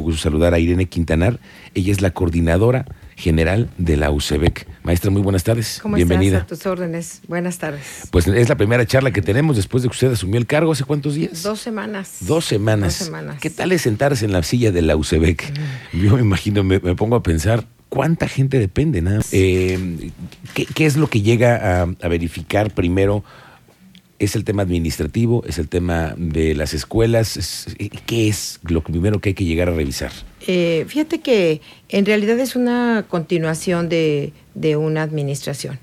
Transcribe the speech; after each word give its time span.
gusto 0.00 0.20
saludar 0.22 0.54
a 0.54 0.58
Irene 0.58 0.86
Quintanar. 0.86 1.40
Ella 1.74 1.92
es 1.92 2.00
la 2.00 2.10
coordinadora 2.10 2.86
general 3.16 3.68
de 3.76 3.96
la 3.96 4.10
UCEBEC. 4.10 4.66
Maestra, 4.82 5.10
muy 5.10 5.20
buenas 5.20 5.44
tardes. 5.44 5.78
¿Cómo 5.82 5.96
Bienvenida. 5.96 6.38
estás? 6.38 6.52
A 6.52 6.56
tus 6.62 6.66
órdenes. 6.66 7.20
Buenas 7.28 7.58
tardes. 7.58 8.08
Pues 8.10 8.26
es 8.26 8.48
la 8.48 8.56
primera 8.56 8.86
charla 8.86 9.10
que 9.10 9.20
tenemos 9.22 9.56
después 9.56 9.82
de 9.82 9.88
que 9.88 9.92
usted 9.92 10.12
asumió 10.12 10.38
el 10.38 10.46
cargo. 10.46 10.72
¿Hace 10.72 10.84
cuántos 10.84 11.14
días? 11.14 11.42
Dos 11.42 11.60
semanas. 11.60 12.16
Dos 12.20 12.44
semanas. 12.46 12.98
Dos 12.98 13.06
semanas. 13.06 13.36
¿Qué 13.40 13.50
tal 13.50 13.72
es 13.72 13.82
sentarse 13.82 14.24
en 14.24 14.32
la 14.32 14.42
silla 14.42 14.72
de 14.72 14.82
la 14.82 14.96
UCEBEC? 14.96 15.52
Yo 15.92 16.14
me 16.16 16.22
imagino, 16.22 16.64
me, 16.64 16.78
me 16.80 16.94
pongo 16.94 17.16
a 17.16 17.22
pensar, 17.22 17.66
¿cuánta 17.90 18.26
gente 18.26 18.58
depende? 18.58 19.02
Nada? 19.02 19.20
Eh, 19.32 20.10
¿qué, 20.54 20.64
qué 20.64 20.86
es 20.86 20.96
lo 20.96 21.08
que 21.08 21.20
llega 21.20 21.82
a, 21.82 21.82
a 21.82 22.08
verificar 22.08 22.72
primero? 22.72 23.22
¿Es 24.20 24.36
el 24.36 24.44
tema 24.44 24.62
administrativo? 24.62 25.42
¿Es 25.48 25.58
el 25.58 25.68
tema 25.68 26.14
de 26.18 26.54
las 26.54 26.74
escuelas? 26.74 27.38
Es- 27.38 27.66
¿Qué 28.06 28.28
es 28.28 28.60
lo 28.68 28.82
primero 28.82 29.18
que 29.18 29.30
hay 29.30 29.34
que 29.34 29.46
llegar 29.46 29.70
a 29.70 29.74
revisar? 29.74 30.12
Eh, 30.46 30.84
fíjate 30.88 31.20
que 31.20 31.62
en 31.88 32.04
realidad 32.04 32.38
es 32.38 32.54
una 32.54 33.06
continuación 33.08 33.88
de, 33.88 34.32
de 34.54 34.76
una 34.76 35.02
administración. 35.02 35.78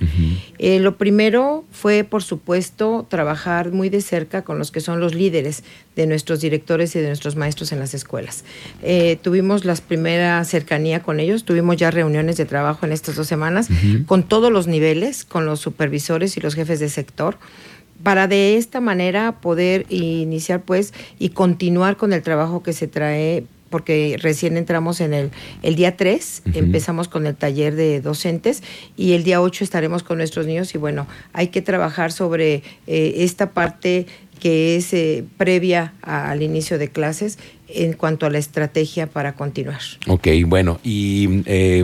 Eh, 0.60 0.80
lo 0.80 0.98
primero 0.98 1.66
fue, 1.72 2.04
por 2.04 2.22
supuesto, 2.22 3.08
trabajar 3.10 3.72
muy 3.72 3.90
de 3.90 4.02
cerca 4.02 4.44
con 4.44 4.60
los 4.60 4.70
que 4.72 4.82
son 4.82 5.00
los 5.00 5.16
líderes 5.16 5.64
de 5.96 6.06
nuestros 6.06 6.40
directores 6.40 6.96
y 6.96 7.00
de 7.00 7.08
nuestros 7.08 7.36
maestros 7.38 7.72
en 7.72 7.80
las 7.80 7.96
escuelas. 7.96 8.44
Eh, 8.84 9.18
tuvimos 9.22 9.66
la 9.66 9.76
primera 9.76 10.44
cercanía 10.46 11.02
con 11.02 11.20
ellos, 11.20 11.44
tuvimos 11.44 11.78
ya 11.78 11.90
reuniones 11.90 12.38
de 12.38 12.46
trabajo 12.46 12.86
en 12.86 12.92
estas 12.92 13.16
dos 13.16 13.26
semanas 13.28 13.68
con 14.06 14.22
todos 14.24 14.52
los 14.52 14.68
niveles, 14.68 15.26
con 15.26 15.46
los 15.48 15.60
supervisores 15.60 16.38
y 16.38 16.42
los 16.42 16.54
jefes 16.54 16.80
de 16.80 16.90
sector 16.90 17.38
para 18.04 18.28
de 18.28 18.58
esta 18.58 18.80
manera 18.80 19.34
poder 19.42 19.86
iniciar 19.90 20.62
pues 20.62 20.94
y 21.20 21.30
continuar 21.30 21.98
con 21.98 22.14
el 22.14 22.22
trabajo 22.22 22.64
que 22.64 22.74
se 22.74 22.88
trae 22.88 23.44
porque 23.70 24.18
recién 24.22 24.56
entramos 24.56 25.02
en 25.02 25.14
el, 25.14 25.30
el 25.62 25.76
día 25.76 25.98
3, 25.98 26.44
Ujú. 26.48 26.58
empezamos 26.60 27.10
con 27.10 27.28
el 27.28 27.36
taller 27.36 27.76
de 27.76 28.00
docentes 28.00 28.64
y 28.96 29.12
el 29.12 29.26
día 29.26 29.42
8 29.42 29.64
estaremos 29.66 30.04
con 30.04 30.20
nuestros 30.20 30.46
niños 30.48 30.74
y 30.74 30.78
bueno, 30.78 31.06
hay 31.34 31.50
que 31.50 31.62
trabajar 31.62 32.14
sobre 32.14 32.64
eh, 32.88 33.14
esta 33.18 33.50
parte 33.52 34.06
que 34.40 34.78
es 34.78 34.94
eh, 34.94 35.26
previa 35.38 35.94
a- 36.02 36.32
al 36.32 36.44
inicio 36.44 36.78
de 36.78 36.88
clases 36.90 37.40
en 37.68 37.92
cuanto 37.92 38.26
a 38.26 38.30
la 38.30 38.38
estrategia 38.38 39.08
para 39.08 39.34
continuar. 39.34 39.82
Ok, 40.08 40.28
bueno, 40.46 40.80
y 40.84 41.42
eh, 41.46 41.84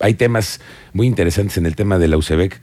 hay 0.00 0.14
temas 0.14 0.60
muy 0.94 1.06
interesantes 1.06 1.56
en 1.58 1.66
el 1.66 1.76
tema 1.76 1.98
de 2.00 2.08
la 2.08 2.16
UCEBEC. 2.16 2.60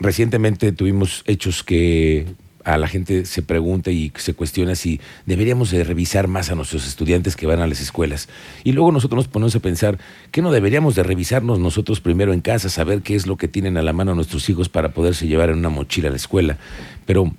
Recientemente 0.00 0.72
tuvimos 0.72 1.22
hechos 1.26 1.62
que 1.62 2.26
a 2.64 2.78
la 2.78 2.88
gente 2.88 3.24
se 3.24 3.42
pregunta 3.42 3.90
y 3.90 4.12
se 4.16 4.34
cuestiona 4.34 4.74
si 4.74 5.00
deberíamos 5.26 5.70
de 5.70 5.84
revisar 5.84 6.28
más 6.28 6.50
a 6.50 6.54
nuestros 6.54 6.86
estudiantes 6.86 7.36
que 7.36 7.46
van 7.46 7.60
a 7.60 7.66
las 7.66 7.80
escuelas. 7.80 8.28
Y 8.64 8.72
luego 8.72 8.92
nosotros 8.92 9.16
nos 9.16 9.28
ponemos 9.28 9.54
a 9.56 9.60
pensar 9.60 9.98
que 10.30 10.42
no 10.42 10.52
deberíamos 10.52 10.94
de 10.94 11.02
revisarnos 11.02 11.58
nosotros 11.58 12.00
primero 12.00 12.32
en 12.32 12.40
casa, 12.40 12.68
saber 12.68 13.02
qué 13.02 13.14
es 13.14 13.26
lo 13.26 13.36
que 13.36 13.48
tienen 13.48 13.76
a 13.76 13.82
la 13.82 13.92
mano 13.92 14.14
nuestros 14.14 14.48
hijos 14.48 14.68
para 14.68 14.92
poderse 14.92 15.26
llevar 15.26 15.50
en 15.50 15.58
una 15.58 15.68
mochila 15.68 16.08
a 16.08 16.10
la 16.10 16.16
escuela. 16.16 16.58
Pero 17.06 17.32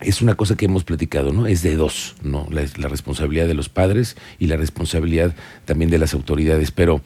es 0.00 0.22
una 0.22 0.34
cosa 0.34 0.56
que 0.56 0.66
hemos 0.66 0.84
platicado, 0.84 1.32
¿no? 1.32 1.46
Es 1.46 1.62
de 1.62 1.76
dos, 1.76 2.16
¿no? 2.22 2.46
La, 2.50 2.64
la 2.76 2.88
responsabilidad 2.88 3.46
de 3.46 3.54
los 3.54 3.68
padres 3.68 4.16
y 4.38 4.46
la 4.46 4.56
responsabilidad 4.56 5.34
también 5.64 5.90
de 5.90 5.98
las 5.98 6.14
autoridades. 6.14 6.70
Pero, 6.70 7.02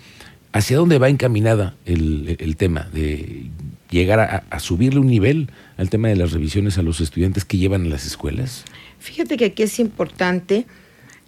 ¿hacia 0.53 0.77
dónde 0.77 0.99
va 0.99 1.09
encaminada 1.09 1.77
el, 1.85 2.37
el 2.39 2.57
tema 2.57 2.89
de 2.93 3.51
llegar 3.91 4.21
a, 4.21 4.45
a 4.51 4.61
subirle 4.61 5.01
un 5.01 5.07
nivel 5.07 5.51
al 5.77 5.91
tema 5.91 6.09
de 6.09 6.17
las 6.17 6.33
revisiones 6.33 6.79
a 6.79 6.83
los 6.83 7.01
estudiantes 7.01 7.45
que 7.45 7.59
llevan 7.59 7.87
a 7.87 7.89
las 7.89 8.07
escuelas? 8.07 8.65
Fíjate 8.99 9.37
que 9.37 9.47
aquí 9.47 9.63
es 9.63 9.79
importante 9.79 10.67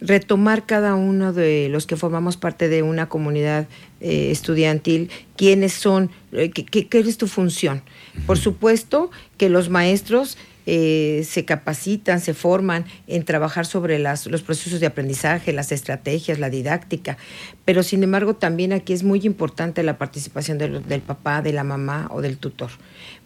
retomar 0.01 0.65
cada 0.65 0.95
uno 0.95 1.33
de 1.33 1.69
los 1.71 1.87
que 1.87 1.97
formamos 1.97 2.37
parte 2.39 2.69
de 2.69 2.83
una 2.83 3.09
comunidad 3.09 3.69
eh, 4.01 4.31
estudiantil, 4.31 5.11
quiénes 5.37 5.75
son, 5.75 6.11
eh, 6.33 6.51
qué, 6.51 6.65
qué- 6.65 6.89
qué 6.89 6.99
es 7.01 7.19
tu 7.19 7.27
función. 7.27 7.83
Por 8.27 8.39
supuesto 8.39 9.11
que 9.37 9.51
los 9.51 9.69
maestros 9.69 10.39
eh, 10.73 11.25
se 11.25 11.45
capacitan, 11.45 12.21
se 12.21 12.33
forman 12.33 12.85
en 13.09 13.25
trabajar 13.25 13.67
sobre 13.67 13.99
las, 13.99 14.27
los 14.27 14.43
procesos 14.43 14.79
de 14.79 14.87
aprendizaje, 14.87 15.53
las 15.53 15.73
estrategias, 15.73 16.39
la 16.39 16.49
didáctica, 16.49 17.19
pero 17.65 17.83
sin 17.83 18.05
embargo 18.05 18.35
también 18.35 18.73
aquí 18.73 18.93
es 18.93 19.03
muy 19.03 19.19
importante 19.25 19.83
la 19.83 19.99
participación 19.99 20.59
del, 20.59 20.87
del 20.87 21.01
papá, 21.01 21.43
de 21.43 21.53
la 21.53 21.65
mamá 21.65 22.07
o 22.13 22.21
del 22.21 22.39
tutor. 22.39 22.71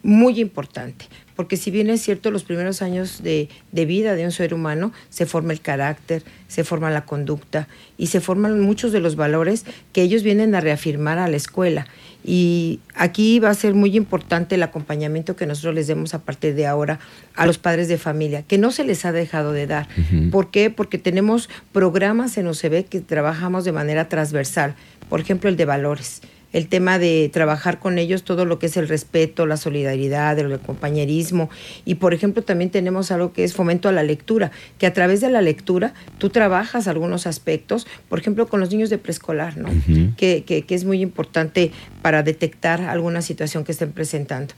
Muy 0.03 0.41
importante, 0.41 1.04
porque 1.37 1.56
si 1.56 1.71
bien 1.71 1.91
es 1.91 2.03
cierto, 2.03 2.31
los 2.31 2.45
primeros 2.45 2.83
años 2.83 3.22
de, 3.22 3.49
de 3.72 3.84
vida 3.87 4.15
de 4.15 4.25
un 4.25 4.33
ser 4.33 4.55
humano 4.55 4.93
se 5.11 5.27
forma 5.27 5.53
el 5.53 5.61
carácter, 5.61 6.22
se 6.49 6.65
forma 6.65 6.91
la 6.91 7.05
conducta 7.05 7.69
y 7.99 8.09
se 8.09 8.21
forman 8.21 8.61
muchos 8.61 8.93
de 8.93 9.00
los 9.00 9.17
valores 9.17 9.65
que 9.93 10.03
ellos 10.03 10.22
vienen 10.22 10.55
a 10.55 10.61
reafirmar 10.61 11.19
a 11.19 11.28
la 11.28 11.37
escuela. 11.37 11.87
Y 12.27 12.81
aquí 12.95 13.39
va 13.39 13.50
a 13.50 13.55
ser 13.55 13.75
muy 13.75 13.97
importante 13.97 14.55
el 14.55 14.62
acompañamiento 14.62 15.37
que 15.37 15.47
nosotros 15.47 15.75
les 15.75 15.87
demos 15.87 16.15
a 16.15 16.21
partir 16.21 16.55
de 16.55 16.67
ahora 16.67 16.99
a 17.34 17.45
los 17.45 17.59
padres 17.59 17.87
de 17.89 17.99
familia, 17.99 18.43
que 18.43 18.56
no 18.56 18.71
se 18.71 18.84
les 18.84 19.05
ha 19.05 19.12
dejado 19.12 19.53
de 19.53 19.66
dar. 19.66 19.89
¿Por 20.31 20.51
qué? 20.51 20.71
Porque 20.71 20.97
tenemos 20.97 21.51
programas 21.72 22.39
en 22.39 22.47
OCB 22.47 22.87
que 22.89 23.01
trabajamos 23.01 23.65
de 23.65 23.72
manera 23.72 24.09
transversal. 24.09 24.75
Por 25.11 25.21
ejemplo, 25.21 25.51
el 25.51 25.56
de 25.56 25.66
valores. 25.66 26.22
El 26.54 26.69
tema 26.69 26.98
de 26.98 27.28
trabajar 27.31 27.78
con 27.81 27.98
ellos 27.98 28.22
todo 28.25 28.47
lo 28.47 28.59
que 28.59 28.66
es 28.66 28.76
el 28.78 28.88
respeto, 28.88 29.44
la 29.44 29.59
solidaridad, 29.59 30.38
el 30.38 30.59
compañerismo. 30.60 31.50
Y, 31.84 31.97
por 31.97 32.15
ejemplo, 32.15 32.42
también 32.42 32.70
tenemos 32.70 33.10
algo 33.10 33.34
que 33.34 33.44
es 33.44 33.53
fomento 33.53 33.91
a 33.91 33.92
la 33.92 34.03
lectura, 34.03 34.50
que 34.78 34.87
a 34.87 34.92
través 34.94 35.20
de 35.20 35.28
la 35.31 35.42
lectura 35.42 35.92
tú 36.19 36.31
trabajas 36.31 36.88
algunos 36.88 37.26
aspectos, 37.26 37.87
por 38.09 38.19
ejemplo, 38.19 38.47
con 38.47 38.60
los 38.60 38.70
niños 38.70 38.88
de 38.88 38.97
preescolar, 38.97 39.59
¿no? 39.59 39.69
Que, 40.16 40.44
que- 40.44 40.62
que 40.62 40.75
es 40.75 40.84
muy 40.84 41.03
importante 41.03 41.72
para 42.00 42.22
detectar 42.22 42.81
alguna 42.81 43.21
situación 43.21 43.65
que 43.65 43.72
estén 43.72 43.92
presentando. 43.92 44.54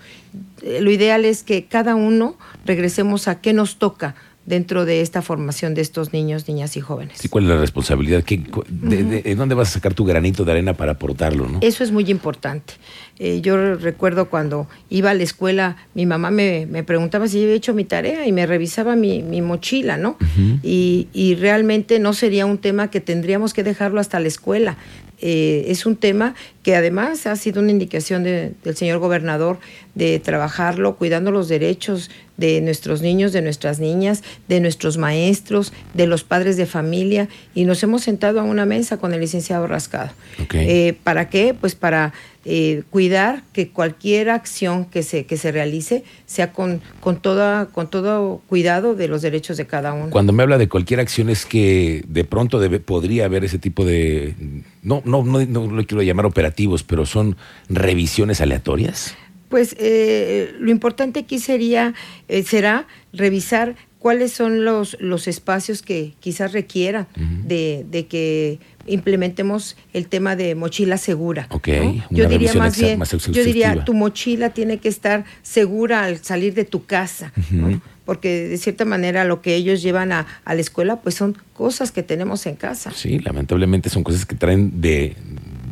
Eh, 0.62 0.80
Lo 0.82 0.90
ideal 0.90 1.24
es 1.24 1.42
que 1.42 1.64
cada 1.64 1.94
uno 1.96 2.36
regresemos 2.66 3.26
a 3.26 3.40
qué 3.40 3.52
nos 3.54 3.78
toca 3.78 4.14
dentro 4.46 4.84
de 4.84 5.00
esta 5.00 5.22
formación 5.22 5.74
de 5.74 5.82
estos 5.82 6.12
niños, 6.12 6.46
niñas 6.48 6.76
y 6.76 6.80
jóvenes. 6.80 7.18
Sí, 7.18 7.28
¿Cuál 7.28 7.44
es 7.44 7.50
la 7.50 7.56
responsabilidad? 7.58 8.22
¿Qué, 8.22 8.42
cu- 8.44 8.64
de, 8.68 9.02
de- 9.02 9.22
de 9.22 9.34
dónde 9.34 9.54
vas 9.56 9.68
a 9.68 9.72
sacar 9.72 9.92
tu 9.92 10.04
granito 10.04 10.44
de 10.44 10.52
arena 10.52 10.74
para 10.74 10.92
aportarlo? 10.92 11.48
¿no? 11.48 11.58
Eso 11.62 11.82
es 11.82 11.90
muy 11.92 12.08
importante. 12.10 12.74
Eh, 13.18 13.40
yo 13.40 13.74
recuerdo 13.76 14.28
cuando 14.30 14.68
iba 14.88 15.10
a 15.10 15.14
la 15.14 15.22
escuela, 15.24 15.76
mi 15.94 16.06
mamá 16.06 16.30
me, 16.30 16.66
me 16.70 16.84
preguntaba 16.84 17.26
si 17.28 17.38
yo 17.38 17.44
había 17.44 17.56
hecho 17.56 17.74
mi 17.74 17.84
tarea 17.84 18.26
y 18.26 18.32
me 18.32 18.46
revisaba 18.46 18.94
mi, 18.94 19.22
mi 19.22 19.42
mochila, 19.42 19.96
¿no? 19.96 20.16
Y, 20.62 21.08
y 21.12 21.34
realmente 21.34 21.98
no 21.98 22.12
sería 22.12 22.46
un 22.46 22.58
tema 22.58 22.88
que 22.90 23.00
tendríamos 23.00 23.52
que 23.52 23.64
dejarlo 23.64 24.00
hasta 24.00 24.20
la 24.20 24.28
escuela. 24.28 24.76
Eh, 25.22 25.64
es 25.68 25.86
un 25.86 25.96
tema 25.96 26.34
que 26.62 26.76
además 26.76 27.26
ha 27.26 27.36
sido 27.36 27.62
una 27.62 27.70
indicación 27.70 28.22
de- 28.22 28.52
del 28.62 28.76
señor 28.76 28.98
gobernador 28.98 29.58
de 29.96 30.20
trabajarlo 30.20 30.94
cuidando 30.96 31.32
los 31.32 31.48
derechos 31.48 32.10
de 32.36 32.60
nuestros 32.60 33.00
niños, 33.00 33.32
de 33.32 33.40
nuestras 33.40 33.80
niñas, 33.80 34.22
de 34.46 34.60
nuestros 34.60 34.98
maestros, 34.98 35.72
de 35.94 36.06
los 36.06 36.22
padres 36.22 36.58
de 36.58 36.66
familia 36.66 37.28
y 37.54 37.64
nos 37.64 37.82
hemos 37.82 38.02
sentado 38.02 38.38
a 38.40 38.42
una 38.42 38.66
mesa 38.66 38.98
con 38.98 39.14
el 39.14 39.20
licenciado 39.20 39.66
Rascado. 39.66 40.10
Eh, 40.52 40.98
¿Para 41.02 41.30
qué? 41.30 41.54
Pues 41.58 41.74
para 41.74 42.12
eh, 42.44 42.82
cuidar 42.90 43.42
que 43.54 43.70
cualquier 43.70 44.28
acción 44.28 44.84
que 44.84 45.02
se, 45.02 45.24
que 45.24 45.38
se 45.38 45.50
realice 45.50 46.04
sea 46.26 46.52
con, 46.52 46.82
con, 47.00 47.16
toda, 47.22 47.66
con 47.66 47.88
todo 47.88 48.42
cuidado 48.48 48.94
de 48.94 49.08
los 49.08 49.22
derechos 49.22 49.56
de 49.56 49.66
cada 49.66 49.94
uno. 49.94 50.10
Cuando 50.10 50.34
me 50.34 50.42
habla 50.42 50.58
de 50.58 50.68
cualquier 50.68 51.00
acción 51.00 51.30
es 51.30 51.46
que 51.46 52.04
de 52.06 52.24
pronto 52.24 52.60
debe- 52.60 52.80
podría 52.80 53.24
haber 53.24 53.44
ese 53.46 53.58
tipo 53.58 53.86
de, 53.86 54.34
no, 54.82 55.00
no, 55.06 55.24
no, 55.24 55.40
no 55.46 55.66
lo 55.68 55.86
quiero 55.86 56.02
llamar 56.02 56.26
operativos, 56.26 56.82
pero 56.82 57.06
son 57.06 57.38
revisiones 57.70 58.42
aleatorias. 58.42 59.16
Pues 59.48 59.76
eh, 59.78 60.54
lo 60.58 60.70
importante 60.70 61.20
aquí 61.20 61.38
sería, 61.38 61.94
eh, 62.28 62.42
será 62.42 62.86
revisar 63.12 63.76
cuáles 63.98 64.32
son 64.32 64.64
los, 64.64 64.96
los 65.00 65.26
espacios 65.26 65.82
que 65.82 66.14
quizás 66.20 66.52
requieran 66.52 67.06
Ujú. 67.16 67.48
de, 67.48 67.86
de 67.90 68.06
que 68.06 68.58
implementemos 68.86 69.76
el 69.92 70.06
tema 70.06 70.36
de 70.36 70.54
mochila 70.54 70.96
segura. 70.96 71.48
Ok, 71.50 71.68
¿no? 71.68 71.90
una 71.90 72.06
Yo 72.10 72.28
diría 72.28 72.54
más 72.54 72.78
bien, 72.78 72.98
más 72.98 73.10
yo 73.10 73.44
diría, 73.44 73.84
tu 73.84 73.94
mochila 73.94 74.50
tiene 74.50 74.78
que 74.78 74.88
estar 74.88 75.24
segura 75.42 76.04
al 76.04 76.22
salir 76.22 76.54
de 76.54 76.64
tu 76.64 76.84
casa, 76.86 77.32
¿no? 77.50 77.80
Porque 78.04 78.46
de 78.46 78.56
cierta 78.58 78.84
manera 78.84 79.24
lo 79.24 79.42
que 79.42 79.56
ellos 79.56 79.82
llevan 79.82 80.12
a, 80.12 80.28
a 80.44 80.54
la 80.54 80.60
escuela 80.60 81.00
pues 81.00 81.16
son 81.16 81.36
cosas 81.52 81.90
que 81.90 82.04
tenemos 82.04 82.46
en 82.46 82.54
casa. 82.54 82.92
Sí, 82.94 83.18
lamentablemente 83.18 83.90
son 83.90 84.04
cosas 84.04 84.24
que 84.24 84.36
traen 84.36 84.80
de, 84.80 85.16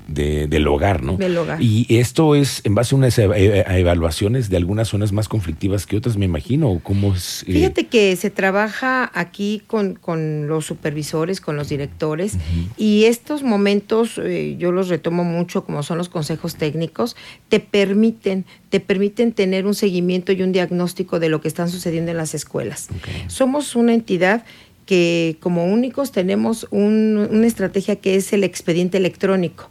de- 0.07 0.47
del 0.47 0.67
hogar, 0.67 1.03
¿no? 1.03 1.17
Del 1.17 1.37
hogar. 1.39 1.63
Y 1.63 1.87
esto 1.89 2.35
es 2.35 2.61
en 2.65 2.75
base 2.75 2.95
a 2.95 2.99
unas 2.99 3.19
e- 3.19 3.65
a 3.67 3.79
evaluaciones 3.79 4.51
de 4.51 4.57
algunas 4.57 4.89
zonas 4.89 5.13
más 5.13 5.29
conflictivas 5.29 5.87
que 5.87 5.97
otras, 5.97 6.17
me 6.17 6.25
imagino, 6.27 6.81
cómo 6.83 7.15
es. 7.15 7.43
eh, 7.49 7.53
Fíjate 7.53 7.87
que 7.87 8.15
se 8.17 8.31
trabaja 8.31 9.11
aquí 9.15 9.63
con, 9.67 9.95
con 9.95 10.47
los 10.47 10.67
supervisores, 10.67 11.41
con 11.41 11.57
los 11.57 11.69
directores, 11.69 12.37
y 12.77 13.05
estos 13.05 13.43
momentos 13.43 14.21
eh, 14.23 14.57
yo 14.59 14.73
los 14.73 14.89
retomo 14.89 15.25
mucho, 15.25 15.65
como 15.65 15.83
son 15.83 15.99
los 15.99 16.09
consejos 16.09 16.57
técnicos, 16.57 17.17
te 17.49 17.61
permiten, 17.61 18.45
te 18.69 18.81
permiten 18.81 19.33
tener 19.33 19.67
un 19.67 19.75
seguimiento 19.75 20.33
y 20.33 20.43
un 20.43 20.53
diagnóstico 20.53 21.19
de 21.21 21.29
lo 21.29 21.41
que 21.41 21.49
están 21.49 21.69
sucediendo 21.71 22.11
en 22.11 22.17
las 22.19 22.35
escuelas. 22.35 22.89
Somos 23.29 23.75
una 23.77 23.95
entidad 23.95 24.45
que 24.87 25.39
como 25.41 25.65
únicos 25.65 26.13
tenemos 26.13 26.67
una 26.71 27.47
estrategia 27.47 27.97
que 27.97 28.17
es 28.17 28.33
el 28.35 28.45
expediente 28.45 28.99
electrónico. 28.99 29.71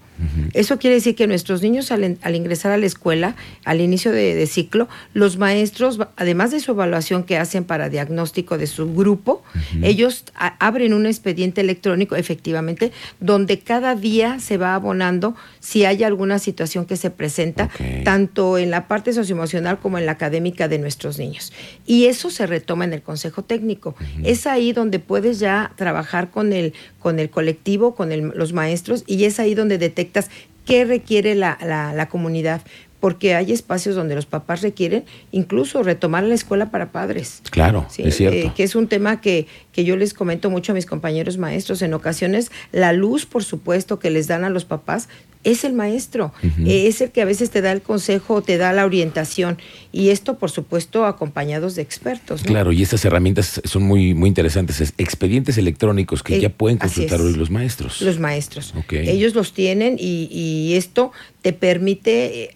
Eso 0.54 0.78
quiere 0.80 0.96
decir 0.96 1.16
que 1.16 1.28
nuestros 1.28 1.62
niños 1.62 1.92
al, 1.92 2.36
ingresar 2.36 2.72
a 2.72 2.78
la 2.78 2.86
escuela, 2.86 3.36
al 3.66 3.82
inicio 3.82 4.12
de, 4.12 4.46
ciclo, 4.48 4.88
los 5.14 5.38
maestros, 5.38 6.00
además 6.16 6.52
de 6.52 6.60
su 6.60 6.72
evaluación 6.72 7.24
que 7.24 7.38
hacen 7.38 7.64
para 7.64 7.90
diagnóstico 7.90 8.58
de 8.58 8.68
su 8.68 8.94
grupo, 8.94 9.44
ellos 9.82 10.26
abren 10.60 10.94
un 10.94 11.06
expediente 11.06 11.62
electrónico, 11.62 12.16
efectivamente, 12.16 12.92
donde 13.20 13.60
cada 13.60 13.96
día 13.96 14.40
se 14.40 14.58
va 14.58 14.76
abonando 14.76 15.36
si 15.60 15.86
hay 15.86 16.04
alguna 16.04 16.40
situación 16.40 16.86
que 16.86 16.98
se 16.98 17.10
presenta, 17.10 17.70
tanto 18.04 18.58
en 18.58 18.72
la 18.72 18.88
parte 18.88 19.14
socioemocional 19.14 19.80
como 19.80 19.98
en 19.98 20.06
la 20.06 20.14
académica 20.14 20.68
de 20.68 20.80
nuestros 20.80 21.20
niños. 21.20 21.54
Y 21.86 22.06
eso 22.06 22.30
se 22.30 22.48
retoma 22.48 22.86
en 22.86 22.94
el 22.94 23.02
Consejo 23.02 23.44
Técnico. 23.44 23.96
Es 24.24 24.48
ahí 24.48 24.74
donde 24.74 25.00
puedes 25.00 25.40
ya 25.40 25.72
trabajar 25.76 26.32
con 26.32 26.54
el, 26.54 26.74
con 27.04 27.20
el 27.20 27.30
colectivo, 27.30 27.94
con 27.94 28.10
los 28.34 28.54
maestros, 28.54 29.04
y 29.06 29.26
es 29.26 29.40
ahí 29.40 29.54
donde 29.54 29.78
detectas 29.78 30.32
qué 30.66 30.86
requiere 30.86 31.36
la, 31.36 31.58
la, 31.62 32.08
comunidad 32.08 32.62
porque 33.02 33.36
hay 33.36 33.52
espacios 33.52 33.96
donde 33.96 34.16
los 34.16 34.26
papás 34.26 34.62
requieren 34.62 35.04
incluso 35.34 35.84
retomar 35.84 36.24
la 36.24 36.34
escuela 36.34 36.72
para 36.72 36.94
padres. 36.94 37.42
Claro, 37.52 37.86
es 37.98 38.16
cierto. 38.16 38.38
Eh, 38.38 38.54
que 38.56 38.64
es 38.64 38.76
un 38.76 38.88
tema 38.88 39.20
que, 39.20 39.46
que 39.74 39.84
yo 39.84 39.98
les 39.98 40.14
comento 40.14 40.50
mucho 40.50 40.72
a 40.72 40.76
mis 40.76 40.86
compañeros 40.86 41.38
maestros. 41.38 41.82
En 41.82 41.94
ocasiones, 41.94 42.50
la 42.72 42.94
luz, 42.94 43.26
por 43.26 43.44
supuesto, 43.44 44.00
que 44.00 44.10
les 44.10 44.28
dan 44.28 44.46
a 44.46 44.50
los 44.50 44.64
papás 44.64 45.10
es 45.44 45.64
el 45.64 45.74
maestro, 45.74 46.34
eh, 46.42 46.88
es 46.88 47.02
el 47.02 47.12
que 47.12 47.22
a 47.22 47.26
veces 47.26 47.50
te 47.50 47.62
da 47.62 47.72
el 47.72 47.82
consejo, 47.82 48.42
te 48.42 48.58
da 48.58 48.72
la 48.74 48.86
orientación 48.86 49.58
y 49.92 50.10
esto 50.10 50.38
por 50.38 50.50
supuesto 50.52 51.06
acompañados 51.06 51.76
de 51.76 51.82
expertos. 51.82 52.44
Claro, 52.44 52.72
y 52.72 52.82
estas 52.82 53.04
herramientas 53.06 53.62
son 53.64 53.84
muy 53.84 54.14
muy 54.14 54.30
interesantes, 54.30 54.94
expedientes 54.98 55.58
electrónicos 55.58 56.24
que 56.24 56.38
eh, 56.38 56.42
ya 56.42 56.50
pueden 56.50 56.78
consultar 56.78 57.22
hoy 57.22 57.34
los 57.34 57.50
maestros. 57.52 58.02
Los 58.02 58.20
maestros, 58.20 58.74
ellos 58.92 59.36
los 59.36 59.54
tienen 59.54 59.98
y, 60.00 60.74
esto 60.74 61.12
te 61.42 61.54
permite 61.54 62.44
eh, 62.44 62.56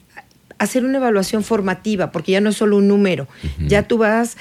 hacer 0.57 0.83
una 0.83 0.97
evaluación 0.97 1.43
formativa, 1.43 2.11
porque 2.11 2.31
ya 2.31 2.41
no 2.41 2.49
es 2.49 2.57
solo 2.57 2.77
un 2.77 2.87
número, 2.87 3.27
ya 3.67 3.83
tú 3.83 3.97
vas 3.97 4.37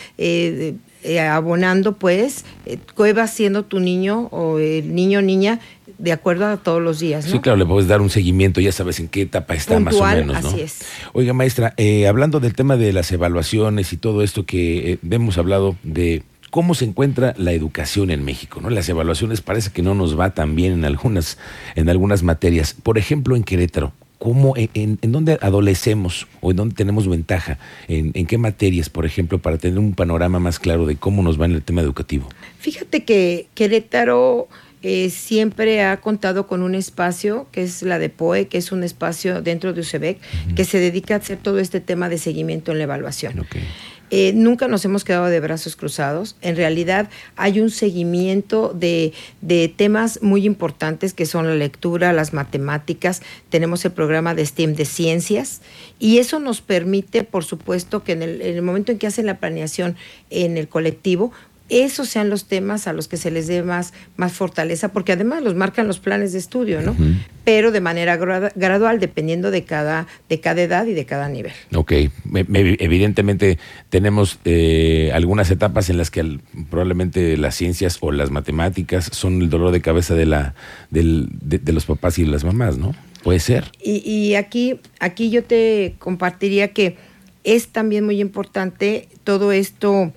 abonando, 1.21 1.93
pues, 1.95 2.45
qué 2.65 3.13
va 3.13 3.27
siendo 3.27 3.65
tu 3.65 3.81
niño 3.81 4.29
o 4.31 4.59
el 4.59 4.95
niño 4.95 5.21
o 5.21 5.23
niña 5.23 5.61
de 5.99 6.13
acuerdo 6.13 6.47
a 6.47 6.57
todos 6.57 6.83
los 6.83 7.01
días. 7.01 7.27
¿no? 7.27 7.33
Sí, 7.33 7.39
claro, 7.41 7.57
le 7.57 7.67
puedes 7.67 7.89
dar 7.89 8.01
un 8.01 8.11
seguimiento, 8.11 8.61
ya 8.61 8.73
sabes 8.73 9.01
en 9.01 9.09
qué 9.09 9.23
etapa 9.23 9.55
está 9.55 9.79
más 9.81 9.95
o 9.95 10.05
menos. 10.05 10.43
¿no? 10.43 10.49
Así 10.49 10.61
es. 10.61 10.81
Oiga, 11.13 11.33
maestra, 11.33 11.75
eh, 11.77 12.07
hablando 12.07 12.41
del 12.41 12.55
tema 12.55 12.77
de 12.77 12.93
las 12.93 13.11
evaluaciones 13.13 13.93
y 13.93 13.97
todo 13.97 14.23
esto 14.23 14.45
que 14.45 14.93
eh, 14.93 14.99
hemos 15.11 15.39
hablado 15.39 15.77
de 15.83 16.23
cómo 16.51 16.75
se 16.75 16.85
encuentra 16.85 17.35
la 17.37 17.53
educación 17.53 18.11
en 18.11 18.25
México, 18.25 18.61
¿no? 18.61 18.71
Las 18.71 18.89
evaluaciones 18.89 19.41
parece 19.41 19.71
que 19.71 19.83
no 19.83 19.95
nos 19.95 20.19
va 20.19 20.31
tan 20.31 20.55
bien 20.55 20.73
en 20.73 20.85
algunas, 20.85 21.39
en 21.75 21.89
algunas 21.89 22.23
materias. 22.23 22.75
Por 22.83 22.99
ejemplo, 22.99 23.37
en 23.37 23.45
Querétaro, 23.45 23.93
¿Cómo, 24.27 24.55
en, 24.57 24.99
en, 25.03 25.13
dónde 25.13 25.39
adolecemos 25.41 26.27
o 26.41 26.51
en 26.51 26.57
dónde 26.57 26.75
tenemos 26.75 27.07
ventaja? 27.07 27.61
En, 27.87 28.11
¿En, 28.15 28.27
qué 28.27 28.39
materias, 28.39 28.91
por 28.91 29.07
ejemplo, 29.07 29.39
para 29.39 29.57
tener 29.57 29.79
un 29.79 29.95
panorama 29.95 30.41
más 30.41 30.59
claro 30.59 30.85
de 30.85 30.97
cómo 30.97 31.23
nos 31.23 31.41
va 31.41 31.45
en 31.45 31.53
el 31.53 31.63
tema 31.63 31.81
educativo? 31.81 32.29
Fíjate 32.59 33.05
que 33.05 33.47
Querétaro 33.55 34.49
eh, 34.83 35.11
siempre 35.11 35.85
ha 35.85 35.99
contado 35.99 36.49
con 36.49 36.63
un 36.63 36.75
espacio 36.75 37.47
que 37.53 37.63
es 37.63 37.83
la 37.83 38.01
de 38.01 38.09
POE, 38.09 38.49
que 38.49 38.59
es 38.59 38.73
un 38.73 38.83
espacio 38.83 39.43
dentro 39.43 39.73
de 39.73 39.83
UCEBEC, 39.83 40.19
que 40.57 40.65
se 40.65 40.81
dedica 40.81 41.15
a 41.15 41.19
hacer 41.19 41.39
todo 41.39 41.61
este 41.61 41.79
tema 41.79 42.09
de 42.09 42.19
seguimiento 42.19 42.73
en 42.73 42.79
la 42.79 42.85
evaluación. 42.85 43.47
Eh, 44.11 44.33
nunca 44.35 44.69
nos 44.69 44.85
hemos 44.85 45.05
quedado 45.05 45.27
de 45.27 45.41
brazos 45.41 45.75
cruzados. 45.75 46.37
En 46.41 46.57
realidad 46.57 47.09
hay 47.35 47.61
un 47.61 47.71
seguimiento 47.71 48.73
de, 48.73 49.13
temas 49.77 50.23
muy 50.23 50.47
importantes 50.47 51.13
que 51.13 51.27
son 51.27 51.47
la 51.47 51.55
lectura, 51.55 52.13
las 52.13 52.33
matemáticas. 52.33 53.23
Tenemos 53.49 53.85
el 53.85 53.93
programa 53.93 54.35
de 54.35 54.47
STEAM 54.47 54.75
de 54.75 54.85
ciencias 54.85 55.61
y 55.99 56.19
eso 56.19 56.39
nos 56.39 56.61
permite, 56.61 57.25
por 57.25 57.45
supuesto, 57.45 58.05
que 58.05 58.13
en 58.13 58.23
el, 58.23 58.43
en 58.43 58.57
el 58.57 58.63
momento 58.63 58.93
en 58.93 58.99
que 58.99 59.07
hacen 59.07 59.27
la 59.27 59.39
planeación 59.39 59.97
en 60.31 60.57
el 60.57 60.69
colectivo, 60.69 61.33
esos 61.69 62.09
sean 62.09 62.31
los 62.31 62.47
temas 62.47 62.87
a 62.87 62.93
los 62.93 63.09
que 63.09 63.17
se 63.17 63.31
les 63.31 63.47
dé 63.47 63.63
más, 63.63 63.93
más 64.17 64.33
fortaleza, 64.33 64.93
porque 64.93 65.13
además 65.13 65.43
los 65.43 65.55
marcan 65.55 65.89
los 65.89 65.99
planes 65.99 66.33
de 66.33 66.39
estudio, 66.39 66.81
¿no? 66.81 66.95
Pero 67.45 67.73
de 67.73 67.81
manera 67.81 68.17
gradual, 68.17 69.01
dependiendo 69.01 69.51
de 69.51 69.65
cada, 69.65 70.07
de 70.29 70.41
cada 70.41 70.63
edad 70.63 70.87
y 70.87 70.95
de 70.95 71.07
cada 71.07 71.29
nivel. 71.29 71.53
Ok, 71.75 71.93
evidentemente 72.33 73.59
tenemos 73.89 74.39
eh, 74.45 75.11
algunas 75.13 75.51
etapas 75.51 75.91
en 75.91 75.99
las 75.99 76.11
que 76.11 76.39
probablemente 76.71 77.37
las 77.37 77.57
ciencias 77.57 77.99
o 78.01 78.13
las 78.13 78.31
matemáticas 78.31 79.11
son 79.13 79.43
el 79.43 79.51
dolor 79.51 79.73
de 79.73 79.81
cabeza 79.81 80.15
de, 80.15 80.27
la, 80.27 80.55
de, 80.91 81.27
de, 81.31 81.73
los 81.73 81.87
papás 81.87 82.19
y 82.19 82.25
de 82.25 82.31
las 82.31 82.45
mamás, 82.45 82.79
¿no? 82.79 82.95
Puede 83.23 83.41
ser. 83.41 83.73
Y, 83.83 84.09
y 84.09 84.37
aquí, 84.37 84.81
aquí 85.01 85.31
yo 85.31 85.43
te 85.43 85.97
compartiría 85.99 86.69
que 86.69 86.97
es 87.43 87.69
también 87.69 88.05
muy 88.05 88.21
importante 88.21 89.09
todo 89.25 89.53
esto 89.53 90.13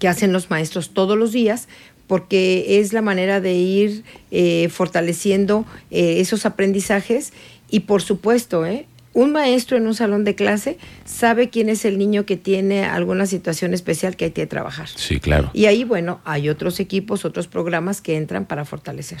que 0.00 0.08
hacen 0.08 0.32
los 0.32 0.50
maestros 0.50 0.90
todos 0.90 1.16
los 1.16 1.30
días, 1.30 1.68
porque 2.08 2.80
es 2.80 2.92
la 2.92 3.02
manera 3.02 3.40
de 3.40 3.54
ir 3.54 4.02
eh, 4.32 4.68
fortaleciendo 4.68 5.64
eh, 5.92 6.16
esos 6.18 6.44
aprendizajes 6.44 7.32
y 7.70 7.80
por 7.80 8.02
supuesto, 8.02 8.66
¿eh? 8.66 8.86
Un 9.12 9.32
maestro 9.32 9.76
en 9.76 9.86
un 9.88 9.94
salón 9.94 10.24
de 10.24 10.36
clase 10.36 10.78
sabe 11.04 11.48
quién 11.48 11.68
es 11.68 11.84
el 11.84 11.98
niño 11.98 12.24
que 12.26 12.36
tiene 12.36 12.84
alguna 12.84 13.26
situación 13.26 13.74
especial 13.74 14.16
que 14.16 14.26
hay 14.26 14.30
que 14.30 14.46
trabajar. 14.46 14.88
Sí, 14.88 15.18
claro. 15.18 15.50
Y 15.52 15.66
ahí, 15.66 15.82
bueno, 15.82 16.20
hay 16.24 16.48
otros 16.48 16.78
equipos, 16.78 17.24
otros 17.24 17.48
programas 17.48 18.00
que 18.00 18.16
entran 18.16 18.46
para 18.46 18.64
fortalecer. 18.64 19.18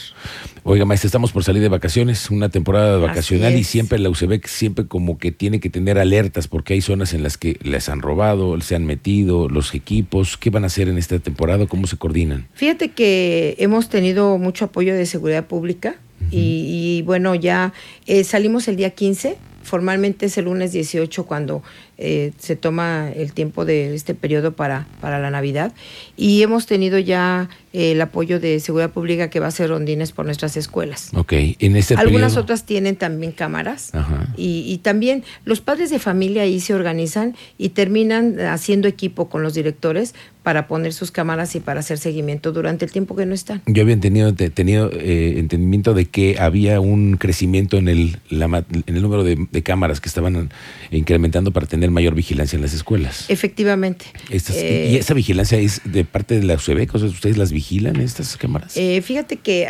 Oiga, 0.62 0.84
maestra, 0.84 1.08
estamos 1.08 1.32
por 1.32 1.42
salir 1.42 1.60
de 1.60 1.68
vacaciones, 1.68 2.30
una 2.30 2.50
temporada 2.50 2.98
vacacional 2.98 3.56
y 3.56 3.64
siempre 3.64 3.98
la 3.98 4.10
UCEBEC 4.10 4.46
siempre 4.46 4.86
como 4.86 5.18
que 5.18 5.32
tiene 5.32 5.58
que 5.58 5.70
tener 5.70 5.98
alertas 5.98 6.46
porque 6.46 6.74
hay 6.74 6.80
zonas 6.80 7.12
en 7.12 7.24
las 7.24 7.36
que 7.36 7.58
les 7.62 7.88
han 7.88 8.00
robado, 8.00 8.58
se 8.60 8.76
han 8.76 8.86
metido 8.86 9.48
los 9.48 9.74
equipos. 9.74 10.36
¿Qué 10.36 10.50
van 10.50 10.62
a 10.62 10.68
hacer 10.68 10.88
en 10.88 10.98
esta 10.98 11.18
temporada? 11.18 11.66
¿Cómo 11.66 11.88
se 11.88 11.96
coordinan? 11.96 12.46
Fíjate 12.54 12.92
que 12.92 13.56
hemos 13.58 13.88
tenido 13.88 14.38
mucho 14.38 14.66
apoyo 14.66 14.94
de 14.94 15.06
seguridad 15.06 15.46
pública. 15.46 15.96
y, 16.30 17.02
bueno, 17.06 17.34
ya 17.34 17.72
eh, 18.06 18.24
salimos 18.24 18.68
el 18.68 18.76
día 18.76 18.90
15 18.90 19.38
formalmente 19.62 20.26
es 20.26 20.38
el 20.38 20.46
lunes 20.46 20.72
18 20.72 21.26
cuando 21.26 21.62
eh, 22.02 22.32
se 22.38 22.56
toma 22.56 23.10
el 23.14 23.34
tiempo 23.34 23.66
de 23.66 23.94
este 23.94 24.14
periodo 24.14 24.52
para, 24.52 24.86
para 25.02 25.18
la 25.18 25.30
Navidad 25.30 25.74
y 26.16 26.40
hemos 26.40 26.64
tenido 26.64 26.98
ya 26.98 27.50
eh, 27.74 27.92
el 27.92 28.00
apoyo 28.00 28.40
de 28.40 28.58
Seguridad 28.58 28.90
Pública 28.90 29.28
que 29.28 29.38
va 29.38 29.46
a 29.46 29.48
hacer 29.50 29.68
rondines 29.68 30.12
por 30.12 30.24
nuestras 30.24 30.56
escuelas. 30.56 31.10
Ok, 31.14 31.34
en 31.58 31.76
este 31.76 31.96
Algunas 31.96 32.38
otras 32.38 32.64
tienen 32.64 32.96
también 32.96 33.32
cámaras 33.32 33.92
y, 34.34 34.64
y, 34.66 34.78
también 34.78 35.24
los 35.44 35.60
padres 35.60 35.90
de 35.90 35.98
familia 35.98 36.42
ahí 36.42 36.60
se 36.60 36.72
organizan 36.72 37.36
y 37.58 37.68
terminan 37.68 38.40
haciendo 38.40 38.88
equipo 38.88 39.28
con 39.28 39.42
los 39.42 39.52
directores 39.52 40.14
para 40.42 40.68
poner 40.68 40.94
sus 40.94 41.10
cámaras 41.10 41.54
y 41.54 41.60
para 41.60 41.80
hacer 41.80 41.98
seguimiento 41.98 42.52
durante 42.52 42.86
el 42.86 42.90
tiempo 42.90 43.14
que 43.14 43.26
no 43.26 43.34
están. 43.34 43.60
Yo 43.66 43.82
había 43.82 44.00
tenido, 44.00 44.32
tenido 44.34 44.90
eh, 44.92 45.34
entendimiento 45.38 45.92
de 45.92 46.06
que 46.06 46.38
había 46.38 46.80
un 46.80 47.18
crecimiento 47.18 47.76
en 47.76 47.88
el, 47.88 48.18
en 48.30 48.82
el 48.86 49.02
número 49.02 49.22
de, 49.22 49.46
de 49.50 49.62
cámaras 49.62 50.00
que 50.00 50.08
estaban 50.08 50.50
incrementando 50.90 51.50
para 51.52 51.66
tener 51.66 51.89
mayor 51.90 52.14
vigilancia 52.14 52.56
en 52.56 52.62
las 52.62 52.72
escuelas. 52.72 53.26
Efectivamente. 53.28 54.06
¿Y 54.30 54.36
eh, 54.54 54.98
esa 54.98 55.14
vigilancia 55.14 55.58
es 55.58 55.80
de 55.84 56.04
parte 56.04 56.36
de 56.38 56.44
la 56.44 56.54
UCEBEC? 56.54 56.94
O 56.94 56.98
sea, 56.98 57.08
¿ustedes 57.08 57.36
las 57.36 57.52
vigilan 57.52 57.96
estas 57.96 58.36
cámaras? 58.36 58.76
Eh, 58.76 59.02
fíjate 59.02 59.36
que 59.36 59.68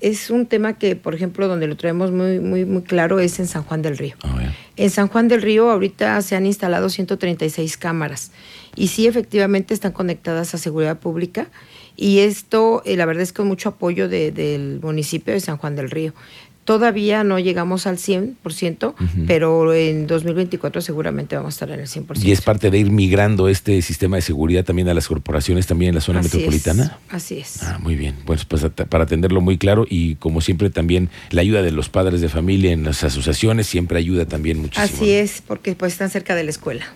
es, 0.00 0.30
un 0.30 0.46
tema 0.46 0.78
que, 0.78 0.96
por 0.96 1.14
ejemplo, 1.14 1.48
donde 1.48 1.66
lo 1.66 1.76
traemos 1.76 2.10
muy, 2.10 2.40
muy, 2.40 2.64
muy 2.64 2.82
claro 2.82 3.20
es 3.20 3.38
en 3.38 3.46
San 3.46 3.62
Juan 3.64 3.82
del 3.82 3.98
Río. 3.98 4.16
Ah, 4.22 4.52
en 4.76 4.90
San 4.90 5.08
Juan 5.08 5.28
del 5.28 5.42
Río 5.42 5.70
ahorita 5.70 6.20
se 6.22 6.36
han 6.36 6.46
instalado 6.46 6.88
136 6.88 7.76
cámaras 7.76 8.32
y 8.76 8.88
sí, 8.88 9.06
efectivamente 9.06 9.74
están 9.74 9.92
conectadas 9.92 10.54
a 10.54 10.58
seguridad 10.58 10.98
pública. 10.98 11.48
Y 11.96 12.20
esto, 12.20 12.82
eh, 12.86 12.96
la 12.96 13.04
verdad 13.04 13.22
es 13.22 13.32
con 13.32 13.46
mucho 13.46 13.70
apoyo 13.70 14.08
del 14.08 14.80
municipio 14.82 15.34
de 15.34 15.40
San 15.40 15.58
Juan 15.58 15.76
del 15.76 15.90
Río. 15.90 16.14
Todavía 16.64 17.24
no 17.24 17.38
llegamos 17.38 17.86
al 17.86 17.96
100%, 17.96 18.94
pero 19.26 19.72
en 19.74 20.06
2024 20.06 20.80
seguramente 20.80 21.34
vamos 21.34 21.54
a 21.54 21.56
estar 21.56 21.70
en 21.70 21.80
el 21.80 21.86
100%. 21.86 22.22
¿Y 22.22 22.32
es 22.32 22.42
parte 22.42 22.70
de 22.70 22.78
ir 22.78 22.90
migrando 22.90 23.48
este 23.48 23.82
sistema 23.82 24.16
de 24.16 24.22
seguridad 24.22 24.64
también 24.64 24.88
a 24.88 24.94
las 24.94 25.08
corporaciones, 25.08 25.66
también 25.66 25.90
en 25.90 25.94
la 25.96 26.00
zona 26.00 26.22
metropolitana? 26.22 26.98
así 27.08 27.38
es. 27.38 27.62
Ah, 27.62 27.78
muy 27.80 27.96
bien. 27.96 28.14
Pues, 28.24 28.44
pues 28.44 28.64
para 28.88 29.04
atenderlo 29.04 29.40
muy 29.40 29.58
claro 29.58 29.86
y 29.88 30.16
como 30.16 30.40
siempre 30.40 30.70
también 30.70 31.08
la 31.30 31.40
ayuda 31.40 31.62
de 31.62 31.72
los 31.72 31.88
padres 31.88 32.20
de 32.20 32.28
familia 32.28 32.72
en 32.72 32.84
las 32.84 33.02
asociaciones 33.02 33.66
siempre 33.66 33.98
ayuda 33.98 34.26
también 34.26 34.58
muchísimo. 34.58 34.84
Así 34.84 35.10
es, 35.10 35.42
porque 35.46 35.74
pues 35.74 35.92
están 35.92 36.10
cerca 36.10 36.34
de 36.34 36.44
la 36.44 36.50
escuela. 36.50 36.86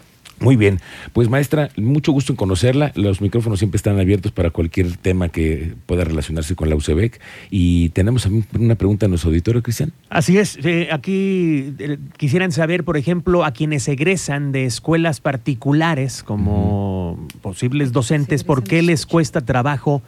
Muy 0.41 0.57
bien, 0.57 0.81
pues 1.12 1.29
maestra, 1.29 1.71
mucho 1.76 2.12
gusto 2.12 2.33
en 2.33 2.37
conocerla. 2.37 2.93
Los 2.97 3.21
micrófonos 3.21 3.61
siempre 3.61 3.76
están 3.76 3.99
abiertos 3.99 4.33
para 4.33 4.50
cualquier 4.50 4.97
tema 4.97 5.29
que 5.29 5.75
pueda 5.87 6.05
relacionarse 6.05 6.55
con 6.55 6.69
la 6.69 6.76
UCEBEC. 6.76 7.21
Y 7.50 7.91
tenemos 7.91 8.29
una 8.59 8.75
pregunta 8.75 9.07
en 9.07 9.11
nuestro 9.11 9.31
auditorio, 9.31 9.62
Cristian. 9.62 9.93
Así 10.11 10.38
es, 10.38 10.59
eh, 10.64 10.88
aquí 10.91 11.75
eh, 11.79 11.99
quisieran 12.17 12.53
saber, 12.53 12.85
por 12.85 12.97
ejemplo, 12.97 13.45
a 13.45 13.53
quienes 13.53 13.87
egresan 13.88 14.53
de 14.53 14.64
escuelas 14.64 15.21
particulares 15.21 16.23
como 16.23 17.26
posibles 17.41 17.93
docentes, 17.93 18.45
¿por 18.45 18.64
qué 18.64 18.83
les 18.83 19.07
cuesta 19.07 19.41
trabajo 19.41 20.03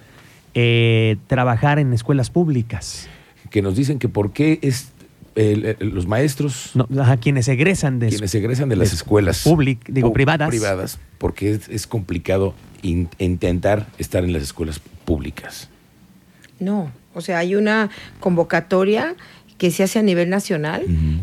eh, 0.58 1.18
trabajar 1.26 1.78
en 1.78 1.92
escuelas 1.92 2.30
públicas. 2.30 3.10
Que 3.50 3.60
nos 3.60 3.76
dicen 3.76 3.98
que 3.98 4.08
por 4.08 4.32
qué 4.32 4.58
es 4.62 4.90
el- 5.36 5.76
el- 5.78 5.88
los 5.90 6.06
maestros, 6.06 6.70
No, 6.74 6.86
a 7.04 7.16
quienes 7.18 7.46
egresan 7.48 7.98
de 7.98 8.08
quienes 8.08 8.34
egresan 8.34 8.68
de 8.68 8.76
las 8.76 8.90
de 8.90 8.96
escuelas. 8.96 9.44
public- 9.44 9.84
digo, 9.88 10.12
privadas. 10.12 10.48
privadas, 10.48 10.98
porque 11.18 11.52
es, 11.52 11.68
es 11.68 11.86
complicado 11.86 12.54
in- 12.82 13.08
intentar 13.18 13.86
estar 13.98 14.24
en 14.24 14.32
las 14.32 14.42
escuelas 14.42 14.80
públicas. 15.04 15.68
No, 16.58 16.90
o 17.14 17.20
sea, 17.20 17.38
hay 17.38 17.54
una 17.54 17.90
convocatoria 18.18 19.14
que 19.58 19.70
se 19.70 19.82
hace 19.82 19.98
a 19.98 20.02
nivel 20.02 20.28
nacional, 20.28 20.82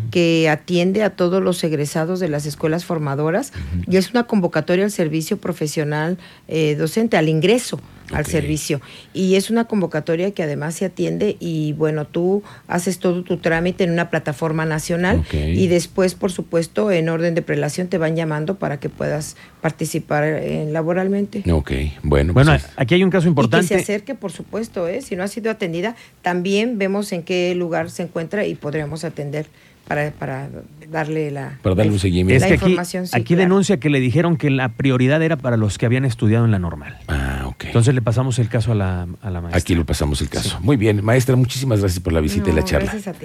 que 0.10 0.50
atiende 0.50 1.03
a 1.03 1.12
todos 1.12 1.41
los 1.43 1.63
egresados 1.63 2.20
de 2.20 2.29
las 2.29 2.48
escuelas 2.48 2.84
formadoras, 2.84 3.53
y 3.88 3.98
es 3.98 4.10
una 4.10 4.24
convocatoria 4.24 4.86
al 4.86 4.91
servicio 4.91 5.38
profesional 5.38 6.17
eh, 6.48 6.75
docente, 6.75 7.15
al 7.17 7.29
ingreso 7.29 7.79
al 8.12 8.25
servicio. 8.25 8.81
Y 9.13 9.36
es 9.36 9.50
una 9.50 9.65
convocatoria 9.65 10.31
que 10.31 10.43
además 10.43 10.75
se 10.75 10.86
atiende 10.86 11.38
y 11.39 11.74
bueno, 11.74 12.05
tú 12.05 12.43
haces 12.67 13.00
todo 13.00 13.24
tu 13.24 13.38
trámite 13.38 13.83
en 13.83 13.91
una 13.91 14.10
plataforma 14.10 14.65
nacional 14.65 15.24
y 15.31 15.67
después, 15.67 16.15
por 16.15 16.31
supuesto, 16.31 16.91
en 16.91 17.10
orden 17.10 17.36
de 17.36 17.41
prelación 17.41 17.88
te 17.88 17.98
van 17.98 18.15
llamando 18.15 18.55
para 18.55 18.79
que 18.79 18.89
puedas 18.89 19.36
participar 19.62 20.24
eh, 20.25 20.67
laboralmente. 20.69 21.43
Ok, 21.51 21.72
bueno. 22.03 22.33
Bueno, 22.33 22.51
pues, 22.51 22.67
aquí 22.75 22.95
hay 22.95 23.03
un 23.03 23.10
caso 23.10 23.24
Y 23.24 23.25
que 23.25 23.29
importante. 23.29 23.67
se 23.67 23.75
acerque, 23.75 24.15
por 24.15 24.31
supuesto, 24.31 24.88
¿eh? 24.88 25.01
si 25.01 25.15
no 25.15 25.24
ha 25.24 25.27
sido 25.27 25.50
atendida, 25.51 25.95
también 26.22 26.77
vemos 26.77 27.12
en 27.12 27.24
qué 27.24 27.53
lugar 27.55 27.89
se 27.89 28.03
encuentra 28.03 28.45
y 28.45 28.55
podríamos 28.55 29.03
atender 29.03 29.48
para, 29.87 30.11
para 30.11 30.49
darle 30.89 31.31
la... 31.31 31.59
para 31.61 31.75
darle 31.75 31.91
un 31.91 31.95
es 31.97 32.01
seguimiento. 32.01 32.41
la 32.41 32.47
que 32.47 32.53
aquí, 32.55 32.65
información, 32.65 33.07
sí, 33.07 33.15
aquí 33.15 33.35
claro. 33.35 33.41
denuncia 33.41 33.77
que 33.77 33.89
le 33.89 33.99
dijeron 33.99 34.37
que 34.37 34.49
la 34.49 34.69
prioridad 34.69 35.21
era 35.21 35.37
para 35.37 35.57
los 35.57 35.77
que 35.77 35.85
habían 35.85 36.05
estudiado 36.05 36.45
en 36.45 36.51
la 36.51 36.59
normal. 36.59 36.97
Ah, 37.07 37.43
ok. 37.47 37.65
Entonces 37.65 37.93
le 37.93 38.01
pasamos 38.01 38.39
el 38.39 38.49
caso 38.49 38.71
a 38.71 38.75
la, 38.75 39.07
a 39.21 39.29
la 39.29 39.41
maestra. 39.41 39.59
Aquí 39.59 39.75
le 39.75 39.85
pasamos 39.85 40.21
el 40.21 40.29
caso. 40.29 40.59
Muy 40.61 40.77
bien, 40.77 41.03
maestra, 41.03 41.35
muchísimas 41.35 41.79
gracias 41.79 41.99
por 41.99 42.13
la 42.13 42.21
visita 42.21 42.49
y 42.49 42.53
la 42.53 42.63
charla. 42.63 42.91
gracias 42.91 43.07
a 43.07 43.13
ti. 43.13 43.19